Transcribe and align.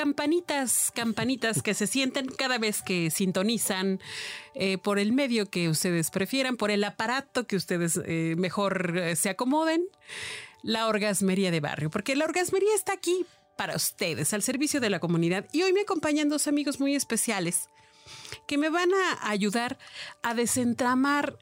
Campanitas, 0.00 0.90
campanitas 0.94 1.62
que 1.62 1.74
se 1.74 1.86
sienten 1.86 2.24
cada 2.28 2.56
vez 2.56 2.80
que 2.80 3.10
sintonizan 3.10 4.00
eh, 4.54 4.78
por 4.78 4.98
el 4.98 5.12
medio 5.12 5.50
que 5.50 5.68
ustedes 5.68 6.10
prefieran, 6.10 6.56
por 6.56 6.70
el 6.70 6.84
aparato 6.84 7.46
que 7.46 7.54
ustedes 7.54 8.00
eh, 8.06 8.34
mejor 8.38 8.96
eh, 8.96 9.14
se 9.14 9.28
acomoden, 9.28 9.84
la 10.62 10.86
orgasmería 10.86 11.50
de 11.50 11.60
barrio, 11.60 11.90
porque 11.90 12.16
la 12.16 12.24
orgasmería 12.24 12.74
está 12.74 12.94
aquí 12.94 13.26
para 13.58 13.76
ustedes, 13.76 14.32
al 14.32 14.40
servicio 14.40 14.80
de 14.80 14.88
la 14.88 15.00
comunidad. 15.00 15.46
Y 15.52 15.64
hoy 15.64 15.74
me 15.74 15.82
acompañan 15.82 16.30
dos 16.30 16.46
amigos 16.46 16.80
muy 16.80 16.94
especiales 16.94 17.68
que 18.46 18.56
me 18.56 18.70
van 18.70 18.88
a 18.94 19.28
ayudar 19.28 19.78
a 20.22 20.32
desentramar 20.32 21.36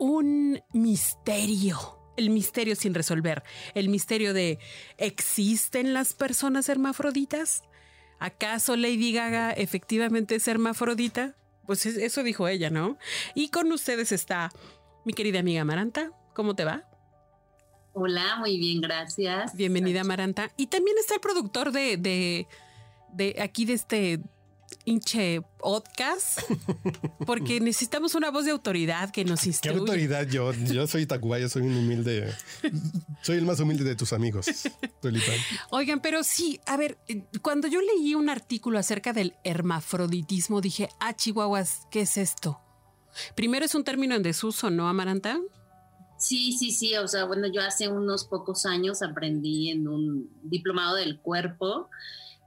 un 0.00 0.60
misterio 0.72 2.00
el 2.16 2.30
misterio 2.30 2.74
sin 2.74 2.94
resolver, 2.94 3.42
el 3.74 3.88
misterio 3.88 4.34
de 4.34 4.58
¿existen 4.98 5.94
las 5.94 6.14
personas 6.14 6.68
hermafroditas? 6.68 7.62
¿Acaso 8.22 8.76
Lady 8.76 9.12
Gaga 9.12 9.50
efectivamente 9.50 10.36
es 10.36 10.46
hermafrodita? 10.46 11.34
Pues 11.66 11.84
eso 11.86 12.22
dijo 12.22 12.46
ella, 12.46 12.70
¿no? 12.70 12.96
Y 13.34 13.48
con 13.48 13.72
ustedes 13.72 14.12
está 14.12 14.52
mi 15.04 15.12
querida 15.12 15.40
amiga 15.40 15.64
Maranta. 15.64 16.12
¿Cómo 16.32 16.54
te 16.54 16.64
va? 16.64 16.84
Hola, 17.94 18.36
muy 18.38 18.58
bien, 18.58 18.80
gracias. 18.80 19.56
Bienvenida, 19.56 20.04
Maranta. 20.04 20.52
Y 20.56 20.68
también 20.68 20.96
está 20.98 21.14
el 21.14 21.20
productor 21.20 21.72
de, 21.72 21.96
de, 21.96 22.46
de 23.12 23.42
aquí 23.42 23.64
de 23.64 23.72
este 23.72 24.20
hinche 24.84 25.42
podcast 25.58 26.40
porque 27.26 27.60
necesitamos 27.60 28.14
una 28.14 28.30
voz 28.30 28.44
de 28.44 28.50
autoridad 28.50 29.10
que 29.10 29.24
nos 29.24 29.46
instruya. 29.46 29.74
¿Qué 29.74 29.80
autoridad? 29.80 30.28
Yo, 30.28 30.52
yo 30.52 30.86
soy 30.86 31.06
Tacubaya, 31.06 31.48
soy 31.48 31.62
un 31.62 31.76
humilde, 31.76 32.32
soy 33.22 33.38
el 33.38 33.44
más 33.44 33.60
humilde 33.60 33.84
de 33.84 33.96
tus 33.96 34.12
amigos. 34.12 34.46
Oigan, 35.70 36.00
pero 36.00 36.24
sí, 36.24 36.60
a 36.66 36.76
ver, 36.76 36.98
cuando 37.42 37.68
yo 37.68 37.80
leí 37.80 38.14
un 38.14 38.28
artículo 38.28 38.78
acerca 38.78 39.12
del 39.12 39.34
hermafroditismo, 39.44 40.60
dije, 40.60 40.88
ah, 41.00 41.14
chihuahuas, 41.14 41.86
¿qué 41.90 42.02
es 42.02 42.16
esto? 42.16 42.60
Primero 43.34 43.64
es 43.64 43.74
un 43.74 43.84
término 43.84 44.14
en 44.14 44.22
desuso, 44.22 44.70
¿no, 44.70 44.88
Amaranta? 44.88 45.38
Sí, 46.22 46.52
sí, 46.52 46.70
sí. 46.70 46.94
O 46.96 47.08
sea, 47.08 47.24
bueno, 47.24 47.48
yo 47.52 47.60
hace 47.60 47.88
unos 47.88 48.24
pocos 48.24 48.64
años 48.64 49.02
aprendí 49.02 49.70
en 49.70 49.88
un 49.88 50.30
diplomado 50.42 50.96
del 50.96 51.18
cuerpo 51.18 51.90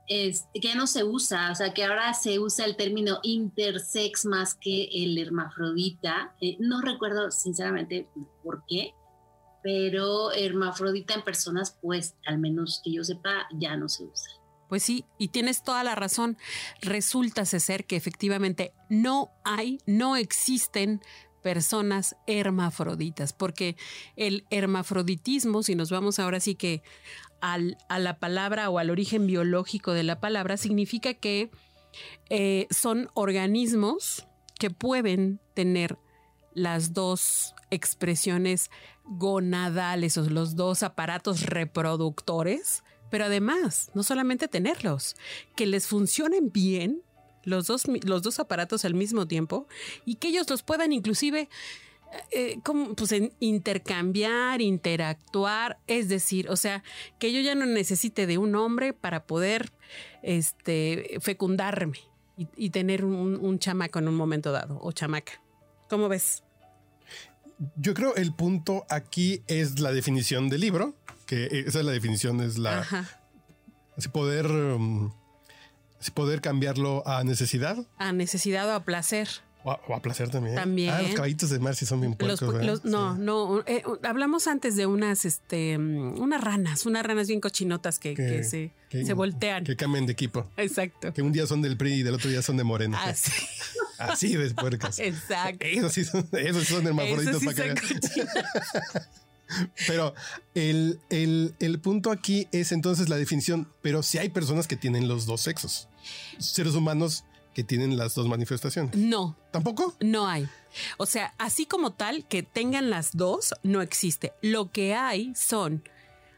es, 0.08 0.46
que 0.60 0.74
no 0.74 0.86
se 0.86 1.04
usa, 1.04 1.50
o 1.50 1.54
sea, 1.54 1.74
que 1.74 1.84
ahora 1.84 2.14
se 2.14 2.38
usa 2.38 2.64
el 2.64 2.76
término 2.76 3.18
intersex 3.22 4.24
más 4.26 4.54
que 4.54 4.88
el 4.92 5.18
hermafrodita. 5.18 6.34
Eh, 6.40 6.56
no 6.60 6.80
recuerdo 6.80 7.30
sinceramente 7.30 8.08
por 8.42 8.64
qué, 8.68 8.92
pero 9.62 10.32
hermafrodita 10.32 11.14
en 11.14 11.22
personas, 11.22 11.76
pues 11.80 12.16
al 12.26 12.38
menos 12.38 12.80
que 12.84 12.92
yo 12.92 13.04
sepa, 13.04 13.46
ya 13.58 13.76
no 13.76 13.88
se 13.88 14.04
usa. 14.04 14.30
Pues 14.68 14.82
sí, 14.82 15.04
y 15.18 15.28
tienes 15.28 15.62
toda 15.62 15.84
la 15.84 15.94
razón. 15.94 16.36
Resulta 16.82 17.44
ser 17.44 17.84
que 17.84 17.96
efectivamente 17.96 18.72
no 18.88 19.30
hay, 19.44 19.78
no 19.86 20.16
existen 20.16 21.00
personas 21.42 22.16
hermafroditas, 22.26 23.32
porque 23.32 23.76
el 24.16 24.44
hermafroditismo, 24.50 25.62
si 25.62 25.76
nos 25.76 25.90
vamos 25.90 26.18
ahora 26.18 26.40
sí 26.40 26.56
que 26.56 26.82
a 27.54 27.98
la 27.98 28.18
palabra 28.18 28.70
o 28.70 28.78
al 28.78 28.90
origen 28.90 29.26
biológico 29.26 29.92
de 29.92 30.02
la 30.02 30.20
palabra, 30.20 30.56
significa 30.56 31.14
que 31.14 31.50
eh, 32.28 32.66
son 32.70 33.08
organismos 33.14 34.26
que 34.58 34.70
pueden 34.70 35.40
tener 35.54 35.98
las 36.54 36.94
dos 36.94 37.54
expresiones 37.70 38.70
gonadales 39.04 40.16
o 40.16 40.28
los 40.28 40.56
dos 40.56 40.82
aparatos 40.82 41.42
reproductores, 41.42 42.82
pero 43.10 43.26
además, 43.26 43.90
no 43.94 44.02
solamente 44.02 44.48
tenerlos, 44.48 45.16
que 45.54 45.66
les 45.66 45.86
funcionen 45.86 46.50
bien 46.50 47.02
los 47.44 47.66
dos, 47.66 47.84
los 48.04 48.22
dos 48.22 48.40
aparatos 48.40 48.84
al 48.84 48.94
mismo 48.94 49.26
tiempo 49.26 49.68
y 50.04 50.16
que 50.16 50.28
ellos 50.28 50.50
los 50.50 50.62
puedan 50.62 50.92
inclusive 50.92 51.48
eh, 52.30 52.58
como, 52.62 52.94
pues, 52.94 53.14
intercambiar, 53.40 54.60
interactuar, 54.60 55.78
es 55.86 56.08
decir, 56.08 56.48
o 56.50 56.56
sea, 56.56 56.82
que 57.18 57.32
yo 57.32 57.40
ya 57.40 57.54
no 57.54 57.66
necesite 57.66 58.26
de 58.26 58.38
un 58.38 58.54
hombre 58.54 58.92
para 58.92 59.24
poder 59.24 59.72
este, 60.22 61.18
fecundarme 61.20 61.98
y, 62.56 62.70
tener 62.70 63.04
un, 63.04 63.36
un, 63.36 63.58
chamaco 63.58 63.98
en 63.98 64.08
un 64.08 64.14
momento 64.14 64.52
dado 64.52 64.78
o 64.82 64.92
chamaca. 64.92 65.40
¿Cómo 65.88 66.08
ves? 66.08 66.42
Yo 67.76 67.94
creo 67.94 68.14
el 68.16 68.34
punto 68.34 68.84
aquí 68.90 69.42
es 69.46 69.80
la 69.80 69.92
definición 69.92 70.48
del 70.48 70.60
libro, 70.60 70.94
que 71.26 71.46
esa 71.66 71.78
es 71.80 71.84
la 71.84 71.92
definición, 71.92 72.40
es 72.40 72.58
la 72.58 72.86
así 73.96 74.08
poder, 74.08 74.46
um, 74.46 75.12
poder 76.14 76.40
cambiarlo 76.40 77.02
a 77.06 77.24
necesidad. 77.24 77.78
A 77.98 78.12
necesidad 78.12 78.68
o 78.68 78.72
a 78.72 78.84
placer. 78.84 79.28
O 79.66 79.94
a, 79.94 80.00
placer 80.00 80.30
también. 80.30 80.54
También. 80.54 80.94
Ah, 80.94 81.02
los 81.02 81.14
caballitos 81.14 81.50
de 81.50 81.58
mar 81.58 81.74
sí 81.74 81.86
son 81.86 82.00
bien 82.00 82.14
puercos. 82.14 82.84
no, 82.84 83.18
no. 83.18 83.64
Eh, 83.66 83.82
hablamos 84.04 84.46
antes 84.46 84.76
de 84.76 84.86
unas, 84.86 85.24
este, 85.24 85.76
unas 85.76 86.40
ranas, 86.40 86.86
unas 86.86 87.04
ranas 87.04 87.26
bien 87.26 87.40
cochinotas 87.40 87.98
que, 87.98 88.14
se, 88.44 88.70
se, 88.90 89.12
voltean. 89.12 89.64
Que 89.64 89.74
cambian 89.74 90.06
de 90.06 90.12
equipo. 90.12 90.48
Exacto. 90.56 91.12
Que 91.12 91.20
un 91.20 91.32
día 91.32 91.48
son 91.48 91.62
del 91.62 91.76
PRI 91.76 91.94
y 91.94 92.02
del 92.04 92.14
otro 92.14 92.30
día 92.30 92.42
son 92.42 92.56
de 92.56 92.62
Moreno. 92.62 92.96
Así. 92.96 93.32
Así 93.98 94.36
de 94.36 94.54
puercas. 94.54 95.00
Exacto. 95.00 95.66
Esos 95.66 95.92
sí 95.92 96.04
son, 96.04 96.28
esos 96.30 96.68
son 96.68 96.86
hermafroditos 96.86 97.40
sí 97.40 97.46
para 97.46 97.74
Pero 99.88 100.14
el, 100.54 101.00
el, 101.10 101.54
el, 101.58 101.80
punto 101.80 102.12
aquí 102.12 102.46
es 102.52 102.70
entonces 102.70 103.08
la 103.08 103.16
definición, 103.16 103.68
pero 103.82 104.02
si 104.04 104.18
hay 104.18 104.28
personas 104.28 104.68
que 104.68 104.76
tienen 104.76 105.08
los 105.08 105.26
dos 105.26 105.40
sexos. 105.40 105.88
Seres 106.38 106.74
humanos 106.74 107.24
que 107.56 107.64
tienen 107.64 107.96
las 107.96 108.14
dos 108.14 108.28
manifestaciones. 108.28 108.94
No. 108.94 109.34
¿Tampoco? 109.50 109.94
No 110.00 110.28
hay. 110.28 110.46
O 110.98 111.06
sea, 111.06 111.32
así 111.38 111.64
como 111.64 111.94
tal, 111.94 112.28
que 112.28 112.42
tengan 112.42 112.90
las 112.90 113.16
dos, 113.16 113.54
no 113.62 113.80
existe. 113.80 114.34
Lo 114.42 114.70
que 114.70 114.94
hay 114.94 115.32
son, 115.34 115.82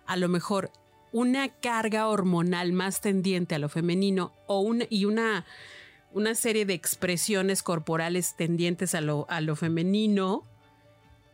a 0.06 0.17
lo 0.17 0.29
mejor, 0.29 0.71
una 1.11 1.49
carga 1.49 2.06
hormonal 2.06 2.73
más 2.73 3.01
tendiente 3.01 3.56
a 3.56 3.59
lo 3.59 3.69
femenino 3.69 4.33
o 4.47 4.61
una, 4.61 4.84
y 4.91 5.06
una, 5.06 5.45
una 6.12 6.37
serie 6.37 6.65
de 6.67 6.75
expresiones 6.75 7.65
corporales 7.65 8.37
tendientes 8.37 8.95
a 8.95 9.00
lo, 9.00 9.27
a 9.29 9.41
lo 9.41 9.56
femenino 9.56 10.45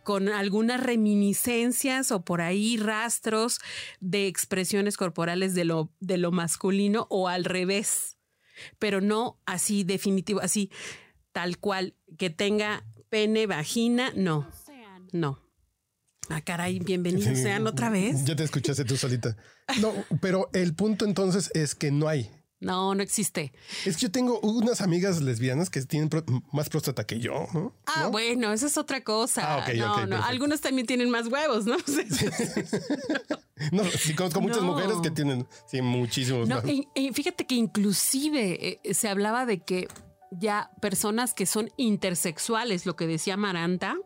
con 0.02 0.30
algunas 0.30 0.82
reminiscencias 0.82 2.10
o 2.10 2.22
por 2.22 2.40
ahí 2.40 2.78
rastros 2.78 3.60
de 4.00 4.28
expresiones 4.28 4.96
corporales 4.96 5.54
de 5.54 5.66
lo, 5.66 5.90
de 6.00 6.16
lo 6.16 6.32
masculino 6.32 7.06
o 7.10 7.28
al 7.28 7.44
revés 7.44 8.14
pero 8.78 9.00
no 9.00 9.40
así 9.46 9.84
definitivo, 9.84 10.40
así 10.40 10.70
tal 11.32 11.58
cual, 11.58 11.94
que 12.18 12.30
tenga 12.30 12.84
pene, 13.08 13.46
vagina, 13.46 14.12
no, 14.14 14.48
no. 15.12 15.40
Ah, 16.30 16.40
caray, 16.40 16.78
bienvenidos 16.78 17.38
sean 17.38 17.66
otra 17.66 17.90
vez. 17.90 18.24
Ya 18.24 18.34
te 18.34 18.44
escuchaste 18.44 18.84
tú 18.84 18.96
solita. 18.96 19.36
No, 19.80 19.92
pero 20.22 20.48
el 20.54 20.74
punto 20.74 21.04
entonces 21.04 21.50
es 21.54 21.74
que 21.74 21.90
no 21.90 22.08
hay. 22.08 22.30
No, 22.64 22.94
no 22.94 23.02
existe. 23.02 23.52
Es 23.84 23.96
que 23.96 24.02
yo 24.02 24.10
tengo 24.10 24.40
unas 24.40 24.80
amigas 24.80 25.20
lesbianas 25.20 25.68
que 25.68 25.82
tienen 25.82 26.08
más 26.52 26.70
próstata 26.70 27.06
que 27.06 27.20
yo, 27.20 27.46
¿no? 27.52 27.74
Ah, 27.86 28.08
bueno, 28.08 28.52
esa 28.52 28.66
es 28.66 28.78
otra 28.78 29.02
cosa. 29.02 29.64
Ah, 29.64 29.72
no, 29.74 30.06
no. 30.06 30.24
Algunos 30.24 30.60
también 30.62 30.86
tienen 30.86 31.10
más 31.10 31.26
huevos, 31.26 31.66
¿no? 31.66 31.76
no, 33.72 33.84
sí 33.84 34.14
conozco 34.14 34.40
muchas 34.40 34.62
mujeres 34.62 34.96
que 35.02 35.10
tienen 35.10 35.46
sí, 35.66 35.80
muchísimos 35.82 36.48
no, 36.48 36.62
fíjate 37.12 37.46
que 37.46 37.54
inclusive 37.54 38.80
eh, 38.82 38.94
se 38.94 39.08
hablaba 39.08 39.46
de 39.46 39.60
que 39.60 39.88
ya 40.30 40.70
personas 40.80 41.34
que 41.34 41.46
son 41.46 41.70
intersexuales, 41.76 42.86
lo 42.86 42.96
que 42.96 43.06
decía 43.06 43.36
Maranta, 43.36 43.96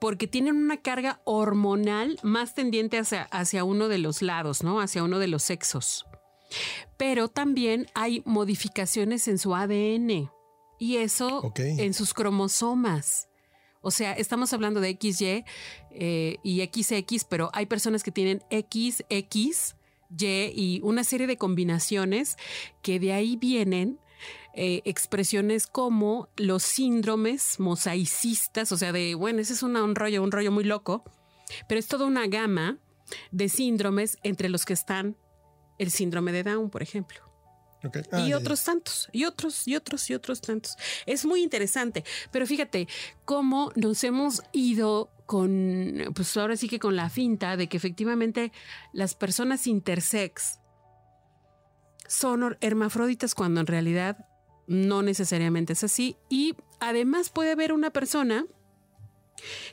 porque 0.00 0.26
tienen 0.26 0.56
una 0.56 0.78
carga 0.78 1.20
hormonal 1.24 2.18
más 2.22 2.54
tendiente 2.54 2.98
hacia, 2.98 3.22
hacia 3.24 3.64
uno 3.64 3.88
de 3.88 3.98
los 3.98 4.22
lados, 4.22 4.62
¿no? 4.62 4.80
Hacia 4.80 5.02
uno 5.02 5.18
de 5.18 5.28
los 5.28 5.42
sexos. 5.42 6.06
Pero 6.96 7.28
también 7.28 7.86
hay 7.94 8.22
modificaciones 8.24 9.28
en 9.28 9.38
su 9.38 9.54
ADN 9.54 10.30
y 10.78 10.96
eso 10.96 11.52
en 11.56 11.94
sus 11.94 12.14
cromosomas. 12.14 13.28
O 13.80 13.90
sea, 13.90 14.12
estamos 14.12 14.52
hablando 14.52 14.80
de 14.80 14.96
XY 15.00 15.44
eh, 15.90 16.36
y 16.42 16.62
XX, 16.62 17.24
pero 17.24 17.50
hay 17.52 17.66
personas 17.66 18.02
que 18.02 18.12
tienen 18.12 18.42
XX 18.50 19.04
Y 19.10 19.52
y 20.54 20.80
una 20.82 21.04
serie 21.04 21.26
de 21.26 21.36
combinaciones 21.36 22.36
que 22.82 23.00
de 23.00 23.12
ahí 23.12 23.36
vienen 23.36 23.98
eh, 24.54 24.82
expresiones 24.84 25.66
como 25.66 26.28
los 26.36 26.62
síndromes 26.62 27.58
mosaicistas, 27.58 28.70
o 28.70 28.76
sea, 28.76 28.92
de, 28.92 29.14
bueno, 29.14 29.40
ese 29.40 29.54
es 29.54 29.62
un 29.62 29.94
rollo, 29.94 30.22
un 30.22 30.30
rollo 30.30 30.52
muy 30.52 30.64
loco, 30.64 31.02
pero 31.68 31.78
es 31.78 31.88
toda 31.88 32.06
una 32.06 32.26
gama 32.26 32.78
de 33.30 33.48
síndromes 33.48 34.18
entre 34.22 34.48
los 34.48 34.64
que 34.64 34.74
están 34.74 35.16
el 35.78 35.90
síndrome 35.90 36.32
de 36.32 36.42
Down, 36.42 36.70
por 36.70 36.82
ejemplo. 36.82 37.20
y 38.24 38.32
otros 38.32 38.62
tantos, 38.62 39.08
y 39.12 39.24
otros, 39.24 39.66
y 39.66 39.74
otros, 39.74 40.08
y 40.08 40.14
otros 40.14 40.40
tantos. 40.40 40.76
Es 41.04 41.24
muy 41.24 41.42
interesante, 41.42 42.04
pero 42.30 42.46
fíjate 42.46 42.86
cómo 43.24 43.72
nos 43.74 44.04
hemos 44.04 44.42
ido 44.52 45.10
con, 45.26 46.12
pues 46.14 46.36
ahora 46.36 46.56
sí 46.56 46.68
que 46.68 46.78
con 46.78 46.94
la 46.94 47.10
finta 47.10 47.56
de 47.56 47.68
que 47.68 47.76
efectivamente 47.76 48.52
las 48.92 49.14
personas 49.14 49.66
intersex 49.66 50.60
son 52.06 52.56
hermafroditas 52.60 53.34
cuando 53.34 53.60
en 53.60 53.66
realidad 53.66 54.26
no 54.66 55.02
necesariamente 55.02 55.72
es 55.72 55.84
así. 55.84 56.16
Y 56.28 56.54
además 56.80 57.30
puede 57.30 57.52
haber 57.52 57.72
una 57.72 57.90
persona 57.90 58.46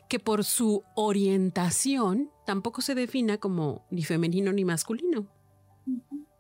que 0.08 0.20
por 0.20 0.46
su 0.46 0.84
orientación 0.96 2.32
tampoco 2.46 2.82
se 2.82 2.96
defina 2.96 3.38
como 3.38 3.86
ni 3.92 4.04
femenino 4.04 4.54
ni 4.54 4.66
masculino. 4.66 5.28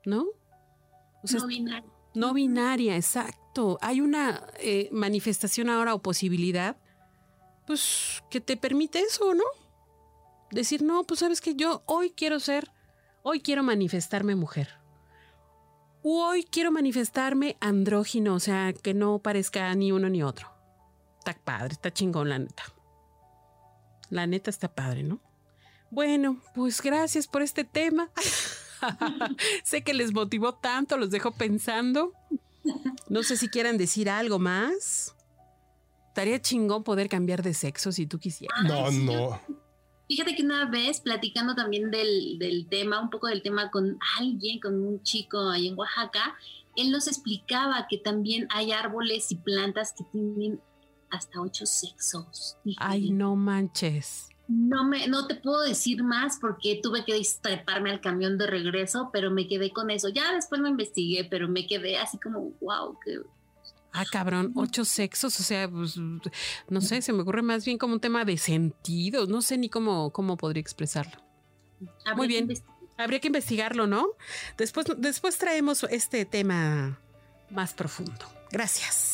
¿No? 0.05 0.25
no 1.23 1.47
binaria. 1.47 1.89
No 2.15 2.33
binaria, 2.33 2.95
exacto. 2.95 3.77
Hay 3.81 4.01
una 4.01 4.47
eh, 4.59 4.89
manifestación 4.91 5.69
ahora 5.69 5.93
o 5.93 6.01
posibilidad, 6.01 6.77
pues, 7.67 8.23
que 8.29 8.41
te 8.41 8.57
permite 8.57 8.99
eso, 8.99 9.33
¿no? 9.33 9.43
Decir, 10.51 10.81
no, 10.81 11.03
pues 11.03 11.19
sabes 11.19 11.41
que 11.41 11.55
yo 11.55 11.83
hoy 11.85 12.11
quiero 12.11 12.39
ser, 12.39 12.71
hoy 13.21 13.41
quiero 13.41 13.61
manifestarme 13.61 14.35
mujer 14.35 14.79
hoy 16.03 16.43
quiero 16.43 16.71
manifestarme 16.71 17.57
andrógino, 17.59 18.35
o 18.35 18.39
sea, 18.39 18.73
que 18.73 18.93
no 18.93 19.19
parezca 19.19 19.73
ni 19.75 19.91
uno 19.91 20.09
ni 20.09 20.23
otro. 20.23 20.51
Está 21.19 21.33
padre, 21.33 21.73
está 21.73 21.91
chingón, 21.91 22.29
la 22.29 22.39
neta. 22.39 22.63
La 24.09 24.25
neta 24.25 24.49
está 24.49 24.73
padre, 24.73 25.03
¿no? 25.03 25.19
Bueno, 25.91 26.41
pues 26.55 26.81
gracias 26.81 27.27
por 27.27 27.41
este 27.41 27.63
tema. 27.63 28.09
sé 29.63 29.83
que 29.83 29.93
les 29.93 30.13
motivó 30.13 30.55
tanto, 30.55 30.97
los 30.97 31.11
dejo 31.11 31.31
pensando. 31.31 32.13
No 33.07 33.23
sé 33.23 33.37
si 33.37 33.49
quieran 33.49 33.77
decir 33.77 34.09
algo 34.09 34.39
más. 34.39 35.15
Estaría 36.09 36.41
chingón 36.41 36.83
poder 36.83 37.07
cambiar 37.07 37.43
de 37.43 37.53
sexo 37.53 37.91
si 37.91 38.05
tú 38.05 38.19
quisieras. 38.19 38.63
No, 38.63 38.91
no. 38.91 39.41
Fíjate 40.07 40.35
que 40.35 40.43
una 40.43 40.65
vez 40.65 41.01
platicando 41.01 41.53
también 41.55 41.91
del, 41.91 42.39
del, 42.39 42.67
tema, 42.67 42.99
un 42.99 43.11
poco 43.11 43.27
del 43.27 43.43
tema 43.43 43.69
con 43.69 43.99
alguien, 44.17 44.59
con 44.59 44.81
un 44.81 45.03
chico 45.03 45.49
ahí 45.49 45.67
en 45.67 45.77
Oaxaca, 45.77 46.35
él 46.75 46.91
nos 46.91 47.07
explicaba 47.07 47.85
que 47.87 47.99
también 47.99 48.47
hay 48.49 48.71
árboles 48.71 49.31
y 49.31 49.35
plantas 49.35 49.93
que 49.95 50.03
tienen 50.11 50.59
hasta 51.11 51.39
ocho 51.41 51.65
sexos. 51.65 52.57
Ay, 52.77 53.11
no 53.11 53.35
manches. 53.35 54.29
No, 54.49 54.83
me, 54.83 55.07
no 55.07 55.27
te 55.27 55.35
puedo 55.35 55.61
decir 55.61 56.03
más 56.03 56.39
porque 56.41 56.79
tuve 56.81 57.05
que 57.05 57.21
treparme 57.39 57.91
al 57.91 58.01
camión 58.01 58.37
de 58.39 58.47
regreso, 58.47 59.11
pero 59.13 59.29
me 59.29 59.47
quedé 59.47 59.71
con 59.71 59.91
eso. 59.91 60.09
Ya 60.09 60.33
después 60.33 60.59
me 60.59 60.69
investigué, 60.69 61.23
pero 61.23 61.47
me 61.47 61.67
quedé 61.67 61.97
así 61.97 62.17
como, 62.17 62.51
wow, 62.59 62.97
qué, 63.05 63.19
Ah, 63.91 64.05
cabrón, 64.11 64.51
ocho 64.55 64.85
sexos, 64.85 65.39
o 65.39 65.43
sea, 65.43 65.67
pues, 65.67 65.97
no 65.97 66.81
sé, 66.81 67.01
se 67.01 67.11
me 67.11 67.21
ocurre 67.21 67.41
más 67.41 67.65
bien 67.65 67.77
como 67.77 67.93
un 67.93 67.99
tema 67.99 68.23
de 68.23 68.37
sentido, 68.37 69.25
no 69.25 69.41
sé 69.41 69.57
ni 69.57 69.69
cómo, 69.69 70.11
cómo 70.11 70.37
podría 70.37 70.61
expresarlo. 70.61 71.19
Muy 72.15 72.27
bien, 72.27 72.53
habría 72.97 73.19
que 73.19 73.27
investigarlo, 73.27 73.87
¿no? 73.87 74.09
Después, 74.57 74.85
después 74.97 75.37
traemos 75.37 75.83
este 75.83 76.25
tema 76.25 76.99
más 77.49 77.73
profundo. 77.73 78.25
Gracias. 78.51 79.08